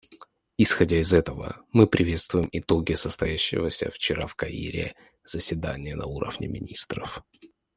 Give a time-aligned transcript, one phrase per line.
[0.57, 7.21] Исходя из этого, мы приветствуем итоги состоявшегося вчера в Каире заседания на уровне министров.